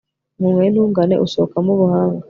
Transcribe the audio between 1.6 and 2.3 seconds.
ubuhanga